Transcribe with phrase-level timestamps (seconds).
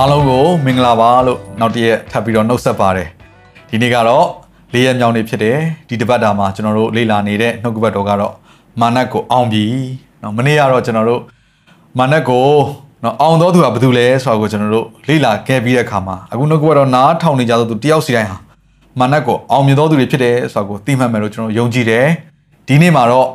[0.00, 3.08] အားလုံးကိုမင်္ဂလာပါလို့နောက်တစ်ရက်ထပ်ပြီးတော့နှုတ်ဆက်ပါတယ်
[3.70, 4.26] ဒီနေ့ကတော့
[4.72, 5.58] လေးရက်မြောက်နေ့ဖြစ်တယ်
[5.88, 8.32] ဒီတပတ်တာမှာကျွန်တော်တို့လေ့လာနေတဲ့နှုတ်ကပတ်တော်ကတော့
[8.80, 9.64] မာနတ်ကိုအောင်ပြီ
[10.20, 11.22] เนาะမနေ့ကတော့ကျွန်တော်တို့
[11.98, 12.46] မာနတ်ကို
[13.02, 18.38] เนาะအောင်တော်သူကဘာလို့လဲဆိုတာကိုကျွန်တော်တို့လေ့လာခဲ့ပြီးတဲ့အခါမှာအခုနှုတ်ကပတ်တော်နားထောင်နေကြသောသူတယောက်စီတိုင်းဟာ
[19.00, 22.06] မာနတ်ကိုအောင်မြင်တော်သူတွေဖြစ်တယ်ဆိုတာကိုသိမှတ်မယ်လို့ကျွန်တော်ယုံကြည်တယ်
[22.68, 23.28] ဒီနေ့မှာတော့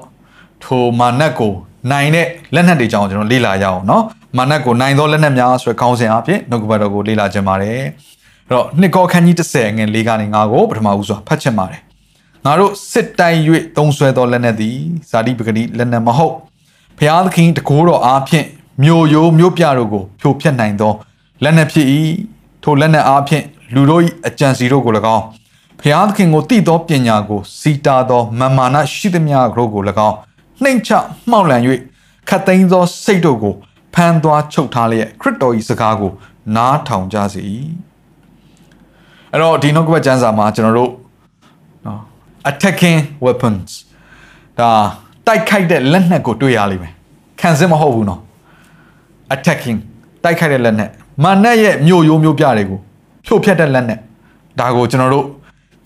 [0.63, 1.53] ထိုမာနတ်ကို
[1.91, 4.01] နိုင်တဲ့လက်နက်တွေကြောင်းကျွန်တော်လေ့လာရအောင်เนาะ
[4.36, 7.78] မာနတ်ကိုနိုင်သောလက်နက်များဆိုတဲ့ခေါင်းစဉ်အဖြစ်နှုတ်ကပတ်တော်ကိုလေ့လာခြင်းပါတယ်
[8.46, 11.80] အဲ့တော့နှစ်ကောခန်းကြီး30ငွေ၄ကနေ9ကိုပထမဦးစွာဖတ်ချင်ပါတယ်
[12.44, 13.38] ငါတို့စစ်တိုင်၍
[13.76, 14.76] သုံးဆွဲသောလက်နက်သည်
[15.10, 16.34] ဇာတိပဂတိလက်နက်မဟုတ်
[16.98, 18.46] ဖျားသခင်တကိုးတော်အားဖြင့်
[18.82, 20.92] မြို့ရိုးမြို့ပြတို့ကိုဖြိုဖျက်နိုင်သော
[21.42, 21.86] လက်နက်ဖြစ်၏
[22.62, 23.44] ထိုလက်နက်အားဖြင့်
[23.74, 25.24] လူတို့၏အကြံစီတို့ကို၎င်း
[25.80, 30.16] ဖျားသခင်ကိုတည်သောပညာကိုစီတာသောမမာနရှိသမျှတို့ကို၎င်း
[30.62, 30.90] နှိမ်ချ
[31.30, 31.62] မှောက်လန်၍
[32.28, 33.54] ခတ်သိမ်းသောစိတ်တို့ကို
[33.96, 36.12] ဖမ်းသွားချုပ်ထားလျက်ခရစ်တော်၏စကားကို
[36.56, 37.42] နားထောင်ကြစေ၏
[39.32, 40.92] အဲ့တော့ဒီနှုတ်ကပတ်ကျမ်းစာမှာကျွန်တော်တို့
[41.86, 42.00] နော်
[42.50, 43.70] attacking weapons
[44.58, 44.70] ဒါ
[45.26, 46.92] တိုက်ခိုက်တဲ့လက်နက်ကိုတွေ့ရလိမ့်မယ်
[47.40, 48.20] ခံစစ်မဟုတ်ဘူးနော်
[49.34, 49.78] attacking
[50.24, 50.90] တိုက်ခိုက်တဲ့လက်နက်
[51.24, 52.78] မာနတ်ရဲ့မြို့ရိုးမြို့ပြတွေကို
[53.26, 54.00] ဖြိုဖျက်တဲ့လက်နက်
[54.60, 55.26] ဒါကိုကျွန်တော်တို့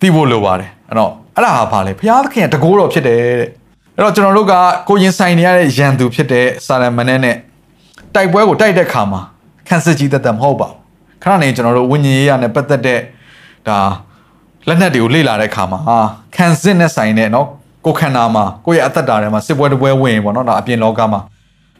[0.00, 3.48] သိဖို့လိုပါတယ်အဲ့တော့အဲ့ဒါဟာဘာလဲဘုရားသခင်တကိုးတော်ဖြစ်တယ်တဲ့
[3.96, 4.54] အဲ့တော့ကျွန်တော်တို့က
[4.88, 7.36] ကိုရင်ဆိုင်နေရတဲ့ရန်သူဖြစ်တဲ့ဆာလမန်နဲ့
[8.15, 9.21] တိုက်ပွဲကိုတိုက်တဲ့ခါမှာ
[9.67, 10.77] ခန်းစစ်ကြီးသက်သက်မဟုတ်ပါဘူး
[11.23, 12.99] ခဏနေကျွန်တော်တို့ဝိညာဉ်ရေးရနဲ့ပတ်သက်တဲ့
[13.67, 13.79] ဒါ
[14.67, 15.97] လက်နက်တွေကိုလေ့လာတဲ့ခါမှာဟာ
[16.35, 17.47] ခန်းစစ်နဲ့ဆိုင်တဲ့เนาะ
[17.85, 21.19] ကိုခန္ဓာမှာကိုယ့်ရဲ့အသက်တာထဲမှာစစ်ပွဲတစ်ပွဲဝင်ပေါ့เนาะဒါအပြင်လောကမှာ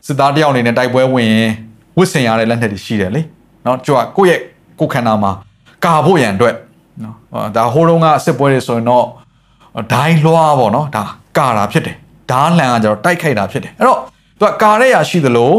[0.08, 1.52] စစ်သားတယောက်အနေနဲ့တိုက်ပွဲဝင်ရင်
[1.98, 3.22] ဝစ်ဆင်ရတဲ့လက်နက်တွေရှိတယ်လေ
[3.64, 4.40] เนาะကြွကိုယ့်ရဲ့
[4.80, 5.32] ကိုခန္ဓာမှာ
[5.86, 6.56] ကာဖို့ရန်အတွက်
[7.02, 7.14] เนาะ
[7.56, 9.06] ဒါဟိုးတုန်းကစစ်ပွဲတွေဆိုရင်တော့
[9.94, 11.04] ဒိုင်းလွှားပေါ့เนาะဒါ
[11.38, 11.96] ကာတာဖြစ်တယ်
[12.32, 14.00] ဓားလန်ကကျတော့တိုက်ခိုက်တာဖြစ်တယ်အဲ့တော့
[14.40, 15.52] သူကကာတဲ့ရာရှိသလို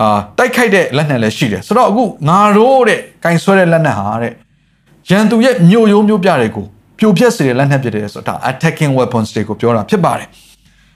[0.00, 4.32] အာတိုက်ခိုက်တဲ့လက်နက်လည်းရှိတယ်ဆိုတော့အခုငါတို့တဲ့ကင်ဆွဲတဲ့လက်နက်ဟာတဲ့
[5.10, 6.66] ရန်သူရဲ့မြို့ရိုးမြို့ပြတွေကို
[6.98, 10.28] ပြိုပြက်စေတဲ့လက်နက်ဖြစ်တယ်ဆိုတာ attacking weapons တွေကိုပြောတာဖြစ်ပါတယ်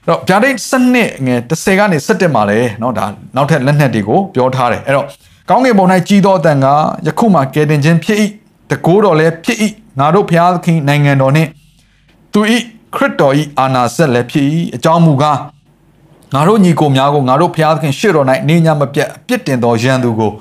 [0.05, 3.07] အဲ့တော့ဗျာဒိတ်စနစ်ငယ်30ကနေ17မှာလဲเนาะဒါ
[3.37, 5.07] နောက်ထပ်လက်နက်တွေကိုပြောထားတယ်အဲ့တော့
[5.51, 6.67] ကောင်းကင်ဘုံ၌ကြီးသောအတန်က
[7.07, 8.19] ယခုမှကယ်တင်ခြင်းဖြစ်၏
[8.71, 9.59] တကိုးတော်လည်းဖြစ်၏
[9.99, 11.51] ငါတို့ဘုရားသခင်နိုင်ငံတော်နှင့်
[12.33, 12.41] သူ၏
[12.95, 15.39] ခရစ်တော်၏အာနာစက်လည်းဖြစ်၏အကြောင်းမူကား
[16.34, 20.32] ငါတို့ညီကိုများကိုငါတို့ဘုရားသခင်ရှေ့တော်၌နေညမပြတ်အပြစ်တင်သောရန်သူကို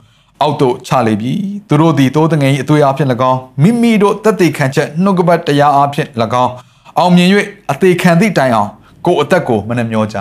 [0.40, 1.32] အောက်သို့ချလေပြီ
[1.68, 6.08] သူတို့သည်တိုးတငယ်၏အသွေးအားဖြင့်၎င်းမိမိတို့တက်တည်ခံချက်နှုတ်ကပတ်တရားအားဖြင့်၎
[6.44, 6.52] င်း
[6.98, 7.28] အောင်မြင်၍
[7.70, 8.70] အသေးခံသည့်တိုင်အောင်
[9.06, 10.16] ကိုယ်အသက်ကိုမနှမျောကြ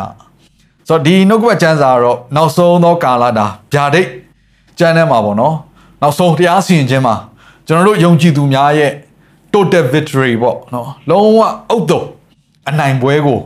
[0.88, 4.08] ဆိုတော့ဒီနှုတ်ကပတ်ကျမ်းစာကတော့နောက်ဆုံးသောကာလတာဗျာဒိတ်
[4.80, 5.56] ကျမ်းထဲမှာပေါ့နော်
[6.02, 7.16] နောက်ဆုံးတရားစီရင်ခြင်းမှာ
[7.68, 8.92] ကျွန်တော်တို့ယုံကြည်သူများရဲ့
[9.54, 12.02] total victory ပေါ့နော်လုံးဝအုတ်တုံ
[12.70, 13.40] အနိုင်ပွဲကို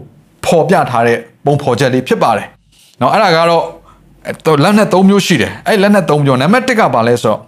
[0.45, 2.47] ပေါ်ပြထားတဲ့ ပုံဖော်ချက်လေးဖြစ်ပါတယ်။
[3.01, 3.63] နော်အဲ့ဒါကတော့
[4.45, 7.39] တော့လက်နဲ့၃မျိုးရှိတယ်။အဲ့လက်နဲ့၃မျိုးနံပါတ်၁ကဘာလဲဆိုတော့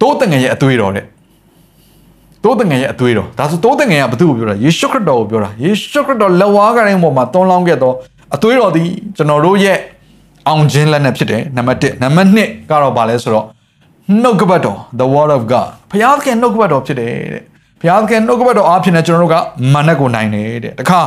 [0.00, 1.04] တိုးတငယ်ရဲ့အသွေးတော်တဲ့
[2.44, 7.92] တိုးတငယ်ရဲ့အသွေးတော်ဒါဆိုတိုးတငယ်ကဘသူ့ကိုပြောတာယေရှုခရစ်တော်ကိုပြောတာယေရှုခရစ်တော်လက်ဝါးကတိုင်းပေါ်မှာတွန်းလောင်းခဲ့သော
[8.34, 9.78] အသွေးတော်သည်ကျွန်တော်တို့ရဲ့
[10.48, 13.46] အောင်ခြင်းလက်နဲ့ဖြစ်တယ်နံပါတ်1နံပါတ်2ကတော့ဘာလဲဆိုတော့
[14.22, 17.42] နှုတ်ကပတ်တော် the word of god ဘုရားသခင်နှုတ်ကပတ်တော်ဖြစ်တယ်တဲ့
[17.80, 19.36] ဘုရားသခင်နှုတ်ကပတ်တော်အားဖြင့်လည်းကျွန်တော်တို့က
[19.74, 21.00] မာနကိုနိုင်တယ်တဲ့တခါ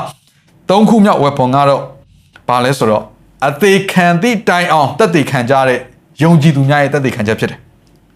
[0.71, 1.83] သုံးခုမြောက် weapon ကတော့
[2.49, 3.05] ဘာလဲဆိုတော့
[3.49, 5.79] အသေးခံသည့်တိုင်အောင်တက်သေးခံကြတဲ့
[6.23, 7.59] ယုံကြည်သူများရဲ့တက်သေးခံချက်ဖြစ်တယ်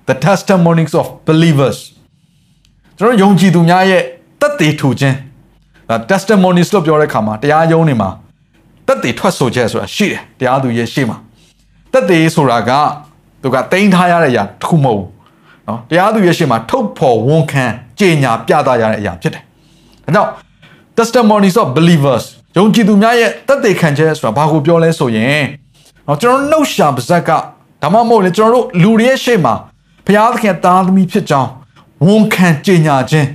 [0.09, 1.79] the testimonies of believers
[2.99, 4.03] ကျွန်တော်ယုံကြည်သူများရဲ့
[4.41, 5.17] တက်သေးထူခြင်း
[5.89, 8.11] ဒါ testimonies လို့ပြောတဲ့အခါမှာတရားယုံနေမှာ
[8.87, 11.17] တက်သေးထွက်ဆိုချက်ဆိုတာရှိတယ်တရားသူရဲ့ရှေ့မှာ
[11.93, 12.71] တက်သေးဆိုတာက
[13.43, 15.09] သူကတိန်းထားရတဲ့အရာတစ်ခုမဟုတ်ဘူး
[15.67, 17.65] เนาะတရားသူရဲ့ရှေ့မှာထုတ်ဖော်ဝန်ခံ
[18.01, 20.31] ကြေညာပြသရတဲ့အရာဖြစ်တယ်ဒါကြောင့်
[20.99, 22.25] testimonies of believers
[22.58, 25.44] ယုံကြည်သူများရဲ့တသက်ခံချက်ဆိုတာဘာကိုပြောလဲဆိုရင်
[26.08, 27.30] နော်ကျွန်တော်နှုတ်ရှာပါဇက်က
[27.82, 29.54] ဒါမှမဟုတ်လေကျွန်တော်တို့လူတွေရဲ့ရှေ့မှာ
[30.06, 31.50] ဘုရားသခင်သားသမီးဖြစ်ကြောင်း
[32.06, 33.28] ဝန်ခံကြေညာခြင်း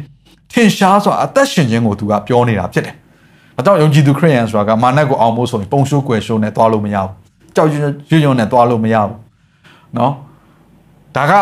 [0.53, 2.95] ထင်ရှားစွာအသက်ရှင်ခြင်းကိုသူကပြောနေတာဖြစ်တယ်။
[3.57, 7.11] ဒါကြောင့်ယုံကြည်သူခရိယန်ဆိုတာကမာနကိုအောင်ဖို့ဆိုရင်ပုံရှိုးကွယ်ရှိုးနဲ့သွားလို့မရဘူး။
[7.55, 9.17] ကြောက်ရွံ့ရွံ့နဲ့သွားလို့မရဘူး။
[9.97, 10.13] နော်။
[11.17, 11.33] ဒါက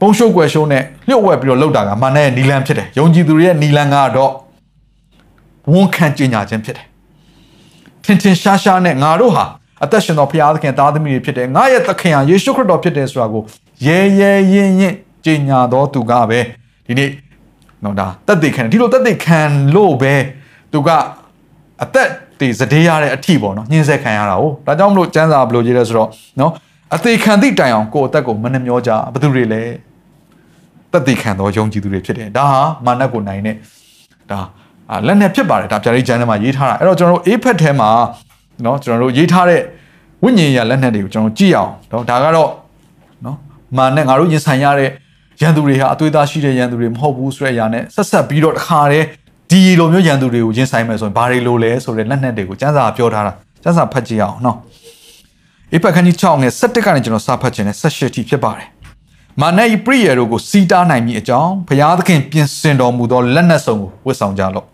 [0.00, 4.32] ပုံရှိုးကွယ်ရှိုးနဲ့လျှို့ဝှက်ပြီးတော့လောက်တာကမာနရဲ့နီလန်ဖြစ်တယ်။ယုံကြည်သူရဲ့နီလန်ကတော့
[5.72, 6.86] ဝန်ခံကြေညာခြင်းဖြစ်တယ်။
[8.06, 9.44] ထင်ထင်ရှားရှားနဲ့ငါတို့ဟာ
[9.84, 13.42] အသက်ရှင်သောဘုရားသခင်သားသမီးတွေဖြစ်တယ်ငါရဲ့သခင်ဟာယေရှုခရစ်တော်ဖြစ်တယ်ဆိုတာကို
[13.86, 14.94] ရဲရဲရင်ရင်
[15.24, 16.40] ကြေညာတော်သူကပဲ
[16.86, 17.10] ဒီနေ့
[17.84, 19.40] နော်ဒါတက်သိခံဒီလိုတက်သိခံ
[19.74, 20.14] လို့ပဲ
[20.72, 20.88] သူက
[21.82, 22.08] အသက်
[22.40, 26.08] တွေစတေးရတဲ့အထီပေါ့နော်ညှင်းဆက်ခံရတာ哦ဒါကြောင့်မလို့စံစာဘယ်လိုရေးလဲဆိုတော့
[26.40, 26.52] နော်
[26.94, 29.62] အသေးခံသည့်တိုင်အောင်ကိုယ့်အသက်ကိုမနှမျောကြဘသူတွေလဲ
[30.92, 33.56] တက်သိခံသောယုံကြည်သူတွေဖြစ်တယ်ဒါဟာမာနကိုနိုင်တဲ့
[34.30, 34.40] ဒါ
[35.06, 37.90] လက်နဲ့ဖြစ်ပါတယ်ဒါပြရိတ်ကျမ်းထဲမှာရေးထားတာအဲ့တော့ကျွန်တော်တို့အေးဖက်ထဲမှာ
[38.64, 39.60] နော်ကျွန်တော်တို့ရေးထားတဲ့
[40.22, 42.50] ဝိညာဉ်ရလက်နဲ့တွေကိုကျွန်တော်ကြည့်အောင်နော်ဒါကတော့
[43.24, 43.36] နော်
[43.76, 44.90] မာနဲ့ငါတို့ရင်ဆိုင်ရတဲ့
[45.40, 49.06] ရန်သူတွေဟာအသွေးသားရှိတဲ့ရန်သူတွေမဟုတ်ဘူးဆိုတဲ့အရာနဲ့ဆက်ဆက်ပြီးတော့တခါတည်း
[49.50, 53.32] ဒီလိုမျိုးရန်သူတွေကိုရင်ဆိုင်မယ်ဆိုရင်ဘာတွေလိုလဲဆိုတဲ့လက်နက်တွေကိုစံစာပြောထားတာ
[53.64, 54.56] စံစာဖတ်ကြည့်အောင်နော်
[55.72, 58.66] အေပခန်းကြီး6ငယ်17ကနေကျွန်တော်စာဖတ်ခြင်းနဲ့18ထိဖြစ်ပါတယ်
[59.40, 64.66] မာနဤပရိယေတို့ကိုစီးတားနိုင်မည်အကြောင်းဘုရားသခင်ပြင်ဆင်တော်မူသောလက်နက်စုံကိုဝတ်ဆောင်ကြလော့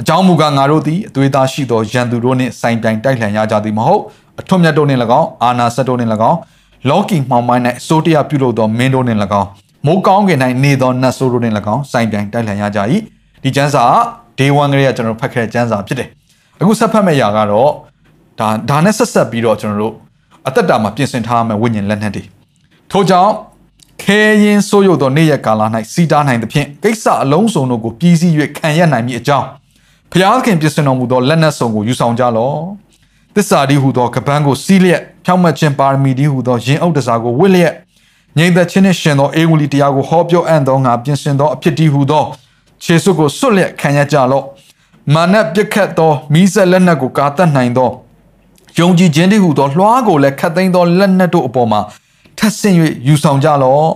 [0.00, 4.02] အကြောင်းမူကားငါတို့သည်အသွေးသားရှိသောရန်သူတို့နှင့်ဆိုင်ပြိုင်တိုက်လှန်ရကြသည်မဟုတ်
[4.40, 6.38] အထွတ်မြတ်တို့နှင့်၎င်းအာနာစက်တို့နှင့်၎င်း
[6.88, 9.48] လောကီမှောင်မိုင်း၌အစိုးတရားပြုလုပ်သောမင်းတို့နှင့်၎င်း
[9.86, 12.80] မိုးကောင်းကင်၌နေသောနတ်ဆိုးတို့နှင့်၎င်းဆိုင်ပြိုင်တိုက်လှန်ရကြ၏
[13.42, 13.92] ဒီကျမ်းစာက
[14.38, 16.08] day 1ကလေးကကျွန်တော်ဖတ်ခဲ့တဲ့ကျမ်းစာဖြစ်တယ်
[16.60, 17.70] အခုဆက်ဖတ်မယ့်ຢာကတော့
[18.40, 19.94] ဒါဒါနဲ့ဆက်ဆက်ပြီးတော့ကျွန်တော်တို့
[20.46, 22.24] အသက်တာမှာပြင်ဆင်ထားမယ့်ဝိညာဉ်လက်နက်တွေ
[22.92, 23.32] ထို့ကြောင့်
[24.02, 25.62] ခဲရင်ဆိုးရုပ်သောနေ့ရက်ကာလ၌
[25.92, 29.46] စီတားနိုင်သဖြင့်ကိစ္စအလုံးစုံတို့ကိုပြည်စည်း၍ခံရနိုင်မည်အကြောင်း
[30.12, 32.58] ဖျားသခင်ပြင်ဆင်တော်မူသောလက်နက်စုံကိုယူဆောင်ကြလော့
[33.34, 37.72] သစ္စာဒီဟုသောကပန်းကိုစီးလျက်ဖြောင့်မတ်ခြင်းပါရမီဒီဟုသောရင်အုပ်တစားကိုဝစ်လျက်
[38.38, 42.24] ငြိမ်သက်ခြင်းနှင့်ရှင်သောအေဝံဂေလိတရားကိုဟောပြောအပ်သောငါပြင်ဆင်သောအဖြစ်ဒီဟုသော
[42.82, 44.44] ခြေစွပ်ကိုစွတ်လျက်ခံရကြလော့
[45.14, 47.90] မာနပြက်ခတ်သောမိဆက်လက်နက်ကိုကာတတ်နိုင်သော
[48.78, 51.80] ယုံကြည်ခြင်းတည်းဟုသောလွှားကိုလည်းခတ်သိမ်းသောလက်နက်တို့အပေါ်မှာ
[52.38, 52.76] ထပ်ဆင့်၍
[53.06, 53.86] ယူဆောင်ကြလော့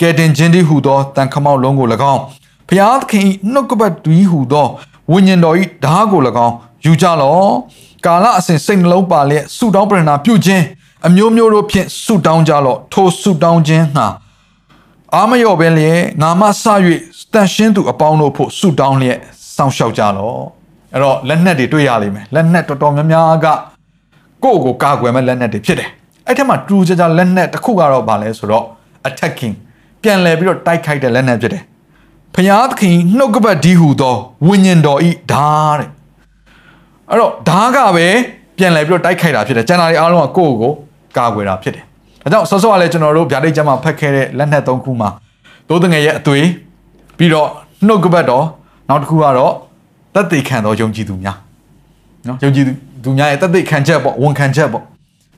[0.00, 2.20] ကဲတင်ခြင်းတည်းဟုသောတန်ခမောက်လုံးကို၎င်း
[2.68, 4.66] ဘုရားသခင်၏နှုတ်ကပတ်တူဟုသော
[5.10, 6.54] ဝိညာဉ်တော်၏ဓာတ်ကို၎င်း
[6.84, 7.50] ယူကြလော့
[8.06, 10.64] ကာလအစဉ်စိတ်နှလုံးပါလျက်ဆုတောင်းပရဏာပြုခြင်း
[11.06, 14.06] အမျိုးမျိုးတို့ဖြင့်ဆုတောင်းကြလော့ထိုဆုတောင်းခြင်းဟာ
[15.14, 16.64] အာမယောပဲလျက်ငါမဆ၍
[17.32, 19.18] တန်ရှင်းသူအပေါင်းတို့ဖို့ဆုတောင်းလျက်
[19.56, 20.40] စောင့်ရှောက်ကြလော့
[20.92, 23.46] အဲ့တော့လက်နက်တွေတွေ့ရလိမ့်မယ်လက်နက်တော်တော်များများက
[24.44, 25.90] ကိုယ့်ကိုကာကွယ်မဲ့လက်နက်တွေဖြစ်တယ်
[26.26, 28.64] အဲ့ထက်မှာတူကြကြလက်နက်တစ်ခုကတော့ဗာလဲဆိုတော့
[29.08, 29.54] attacking
[30.02, 31.62] ပြန်လည်ပြီးတော့တိုက်ခိုက်တဲ့လက်နက်ဖြစ်တယ်
[32.34, 35.88] ဖျားသခင်နှုတ်ကပတ်ဒီဟူသောဝိညာဉ်တော်ဤဓာတ်တဲ့
[37.10, 38.06] အဲ့တော့ဓာတ်ကပဲ
[38.56, 40.72] ပြန်လည်ပြီးတော့တိုက်ခိုက်တာဖြစ်တယ်ကျန်တာတွေအားလုံးကကိုယ့်ကို
[41.16, 41.84] ကာကွယ်တာဖြစ်တယ်
[42.22, 45.08] ဒါကြောင့်ဆောစောကလည်းကျွန်တော်တို့ဗျာဒိတ်ကျမ်းမှာဖတ်ခဲ့တဲ့လက်နက်သုံးခုမှာ
[45.68, 46.46] သိုးတငယ်ရဲ့အသွေး
[47.18, 47.48] ပြီးတော့
[47.86, 48.44] နှုတ်ကပတ်တော်
[48.88, 49.52] နောက်တစ်ခုကတော့
[50.14, 51.36] တသက်ခံသောယုံကြည်သူများ
[52.26, 52.64] နော်ယုံကြည်
[53.04, 54.84] သူများရဲ့တသက်ခံချက်ပေါ့ဝန်ခံချက်ပေါ့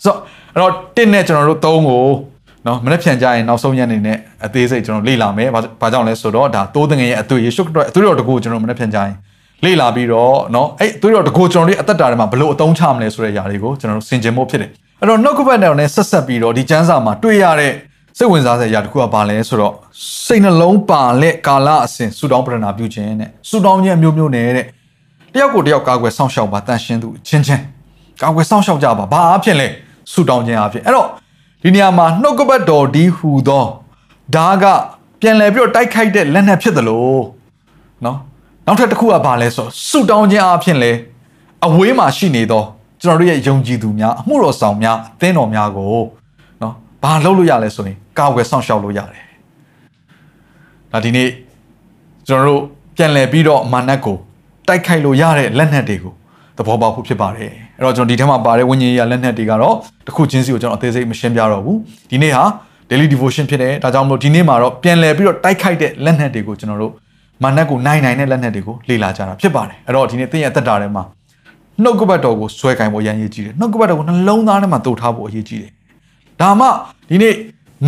[0.04, 0.18] ဆိုတော့
[0.54, 2.04] အဲ့တော့တစ်နဲ့ကျွန်တော်တို့သုံးကို
[2.66, 9.14] နော်မနေ့ပြန်ကြရင်နောက်ဆုံးရက်အနေနဲ့ အသေးစိတ်ကျွန်တော်လေ့လာမယ်ဘာဘာကြောင့်လဲဆိုတော့ဒါသိုးတငယ်ရဲ့အသွေးယေရှုခရစ်တော်အသွေးတော်တကူကျွန်တော်မနေ့ပြန်ကြရင်
[9.64, 14.70] လေ့လာပြီးတော့နော်အဲ့အသွေးတော်တကူကျွန်တော်တို့အသက်တာထဲမှာဘယ်လိုအသုံးချမလဲဆိုတဲ့ຢာတွေကိုကျွန်တော်တို့ဆင်ခြင်ဖို့ဖြစ်တယ်
[15.00, 17.72] အဲ့တော့နှုတ်ကပတ်တော်နဲ့ဆက်ဆက်ပြီးတော့ဒီကျမ်းစာမှာတွေ့ရတဲ့
[18.18, 19.74] စိတ်ဝင်စားစရာတစ်ခုကဘာလဲဆိုတော့
[20.26, 24.66] စိတ်နှလုံးပါလက်ကာလအစဉ်ဆူတောင်းပရဏာပြုခြင်းနဲ့ဆူတောင်းခြင်းအမျိုးမျိုးနဲ့တဲ့
[25.34, 27.62] တယောက်ကိုတယောက်ကာကွယ်စောင့်ရှောက်ပါတန်ရှင်းသူချင်းချင်း
[28.22, 29.66] ကာကွယ်စောင့်ရှောက်ကြပါဘာအဖြစ်လဲ
[30.12, 31.08] ဆူတောင်းခြင်းအဖြစ်အဲ့တော့
[31.62, 33.64] ဒီနေရာမှာနှုတ်ကပတ်တော်ဒီဟူသော
[34.36, 34.64] ဒါက
[35.20, 37.22] ပြန်လဲပြီးတော့တိုက်ခိုက်တဲ့လက်နက်ဖြစ်တယ်လို့
[38.04, 38.18] နော်
[38.66, 40.90] နောက်ထပ်တစ်ခုကဘာလဲဆိုဆူတောင်းခြင်းအဖြစ်လဲ
[41.66, 42.62] အဝေးမှာရှိနေသော
[43.02, 45.88] ကျွန်တော်တို့ရဲ့ယုံကြည်သူများအမှုတော်ဆောင်များအသင်းတော်များကို
[46.62, 49.24] နော်ဘာလုပ်လို့ရလဲဆိုရင်ကာဝယ်ဆောင်ရှောက်လို့ရတယ်
[50.92, 51.28] ဒါဒီနေ့
[52.28, 52.60] ကျွန်တော်တို့
[52.96, 54.16] ပြန်လည်ပြီးတော့မာနက်ကို
[54.68, 56.12] တိုက်ခိုက်လို့ရတဲ့လက်နက်တွေကို
[56.56, 61.78] သဘောပေါက်ဖို့ဖြစ်ပါတယ်အဲ့တော့ကျွန်တော်ဒီထဲမှာပါတဲ့ဝိညာဉ်ရေးလက်နက်တွေကတော့တစ်ခုချင်းစီကိုကျွန်တော်အသေးစိတ်မရှင်းပြတော့ဘူး
[62.10, 62.44] ဒီနေ့ဟာ
[62.90, 66.92] daily devotion ဖြစ်တယ်ဒါကြောင့်မလို့ဒီနေ့မှာတော့ပြန်လည်ပြီးတော့တိုက်ခိုက်တဲ့လက်နက်တွေကိုကျွန်တော်တို့
[67.42, 71.02] မာနက်ကိုနိုင်နိုင်တဲ့လက်နက်တွေကိုလေ့လာကြတာဖြစ်ပါတယ်အဲ့တော့ဒီနေ့သင်ရဲ့အသက်တာထဲမှာ
[71.82, 75.70] နှုတ်ကပတ်တော်ကိုဆွဲကင်ဖို့ရန်ရည်ကြီးတယ်နှုတ်ကပတ်တော်ကိုနှလုံးသားထဲမှာတုတ်ထားဖို့အရေးကြီးတယ်
[76.40, 76.66] ဒါမှ
[77.10, 77.34] ဒီနေ့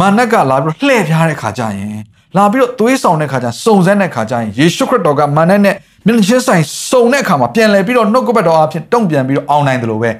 [0.00, 2.00] မာနက်ကလာပြီးတော့လှည့်ပြားတဲ့ခါကျရင်
[2.36, 5.74] လာပြီးတော့သွေးဆောင်တဲ့ခါကျစုံစမ်းတဲ့ခါကျရင်ယေရှုခရစ်တော်ကမာနက်နဲ့
[6.06, 10.10] မျက်နှာချင်းဆိုင်စုံတဲ့အခါမှာပြန်လည်ပြီးတော့နှုတ်ကပတ်တော်အဖြစ်တုံ့ပြန်ပြီးတော့အောင်နိုင်တယ်လို့ပဲ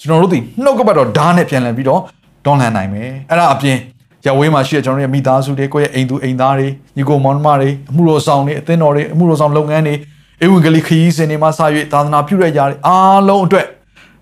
[0.00, 2.00] ကျွန်တော်တို့ဒီနှုတ်ကပတ်တော်ဓာတ်နဲ့ပြန်လည်ပြီးတော့
[2.44, 3.76] တွန်းလှန်နိုင်မယ်အဲ့ဒါအပြင်
[4.26, 9.94] ရဝေးမှာရှိတဲ့ကျွန်တော်တို့ရဲ့မိသားစုတွေကိုယ့်ရဲ့အိမ်သူအိမ်သားတွေညီကိုမောင်နှမတွေအမှုတော်ဆောင်တွေအသင်းတော်တွေအမှုတော်ဆောင်လုပ်ငန်းတွေ
[10.44, 11.60] ဧဝံဂေလိခရီးစဉ်တွေမှာစ၍
[11.92, 13.66] သာသနာပြုတဲ့ຢာတွေအားလုံးအတွက်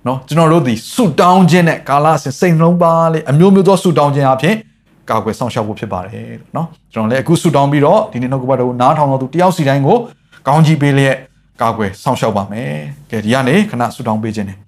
[0.06, 4.54] နော်ကျွန်တော်တို့ဒီဆုတောင်းခြင်းနဲ့ကာလစဉ်စိတ်နှလုံးပါလေအမျိုးမျိုးသောဆုတောင်းခြင်းအပြင်
[5.10, 6.26] ကာကွယ်ဆောင်ရှောက်ဖို့ဖြစ်ပါတယ်
[6.56, 9.98] နော်ကျွန်တော်လည်းအခုဆုတောင်းပြီးတော့ဒီနေ့နှုတ်ကပတ်တော်ကိုနားထောင်တော်သူတယောက်စီတိုင်းကို
[10.48, 11.16] ကောင်းကြီးပေးလျက်
[11.62, 12.72] ကာကွယ်ဆောင်ရှောက်ပါမယ်
[13.10, 14.58] ကဲဒီကနေခဏဆုတောင်းပေးခြင်းနဲ့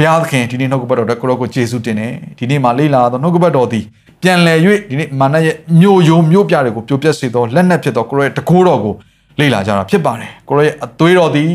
[0.00, 3.84] ဘုရားသခင်ဒီနေ့နှုတ်ကပတ်တော်ကိုကိုရောကိုယေရှုတင်တယ်ဒီနေ့မှာလေ့လာသောနှုတ်ကပတ်တော်သည်
[4.22, 4.58] ပြန်လည်၍
[4.90, 8.94] ဒီနေ့မာနရဲ့မြို့ယုံမြို့ပြတွေကိုပြိုပြက်စေသောလက်နက်ဖြစ်သောကိုရောရဲ့တကိုးတော်ကို
[9.40, 11.50] လေ့လာကြတာဖြစ်ပါတယ်ကိုရောရဲ့အသွေးတော်သည်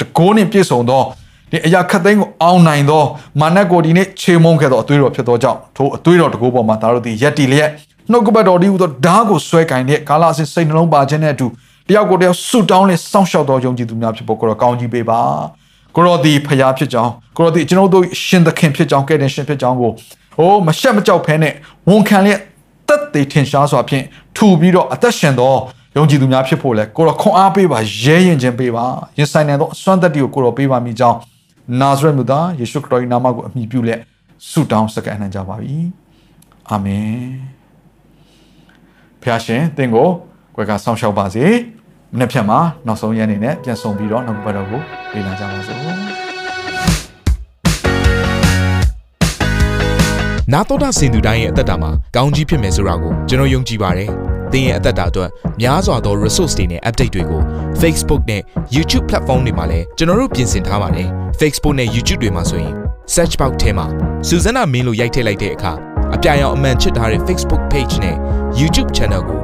[0.00, 1.02] တကိုးနှင့်ပြည့်စုံသော
[1.50, 3.02] တဒီအရာခတ်သိမ်းကိုအောင်နိုင်သော
[3.40, 7.70] မာနက်ကိုဒီနေ့ခြေမုံခဲ့သောအသွေးတော်ဖြစ်သောကြောင့်ထိုအသွေးတော်တကူပေါ်မှာဒါတို့သည်ရက်တီလျက်
[8.10, 11.46] နှုတ်ကပတ်တော်ဒီဟူသောဓာတ်ကိုဆွဲကင်တဲ့ကာလအစစ်စိတ်နှလုံးပါခြင်းနဲ့အတူ
[11.88, 15.20] တယောက်ကိုတယောက်ဆုတောင်းနဲ့စောင့်ရှောက်တော်ယုံကြည်သူများဖြစ်ဖို့ကိုတော့ကောင်းကြီးပေးပါ
[15.96, 19.90] ကိုရောဒီဖျားဖြစ်ကြောင်းကိုရောဒီကျွန်တော်တို့ရှင်သခင်ဖြစ်ကြောင်းကဲ့တင်ရှင်ဖြစ်ကြောင်းကို
[20.36, 21.52] ဟိုမရှက်မကြောက်ဖဲနဲ့
[21.88, 22.40] ဝန်ခံလျက်
[22.88, 24.04] တက်သေးထင်ရှားစွာဖြင့်
[24.36, 25.54] ထူပြီးတော့အသက်ရှင်သော
[25.96, 28.84] ယုံကြည်သူများဖြစ်ဖို့လဲကိုတော့ခွန်အားပေးပါရဲရင်ခြင်းပေးပါ
[29.18, 31.18] ရင်ဆိုင်နိုင်သောအစွမ်းသက်တည်းကိုကိုတော့ပေးပါမိကြောင်း
[31.80, 34.00] နာဇရက်မြတ်သားယေရှုခရစ်တော်၏နာမကိုအမိပြုလက်
[34.50, 35.76] ဆုတောင်းစကားနိုင်ကြပါပြီ
[36.70, 37.14] အာမင်
[39.22, 40.08] ဖျားရှင်သင်ကို
[40.56, 41.44] ကိုယ်ကဆောင်းရှောက်ပါစေ
[42.16, 44.80] မနေ့ဖြတ်မှာနောက်ဆုံးရက်အနေနဲ့ပြန်ဆောင်ပြီးတော့နောက်ဘက်တော်ကို
[45.14, 45.80] လေ့လာကြပါစို့
[50.52, 54.10] နာတော်တာစင်သူတိုင်းရဲ့အသက်တာမှာကောင်းကြီးဖြစ်မယ်ဆိုတာကိုကျွန်တော်ယုံကြည်ပါတယ်။
[54.52, 55.30] သင်ရဲ့အသက်တာအတွက်
[55.60, 57.42] များစွာသော resource တွေနဲ့ update တွေကို
[57.80, 58.42] Facebook နဲ့
[58.74, 61.08] YouTube platform တွေမှာလည်းကျွန်တော်တို့ပြင်ဆင်ထားပါတယ်။
[61.40, 62.74] Facebook နဲ့ YouTube တွေမှာဆိုရင်
[63.14, 63.86] search box ထဲမှာ
[64.28, 65.72] စုစွမ်းနာမင်းလို့ရိုက်ထည့်လိုက်တဲ့အခါ
[66.14, 68.16] အပြအယောင်အမှန်ချစ်ထားတဲ့ Facebook page နဲ့
[68.60, 69.43] YouTube channel ကို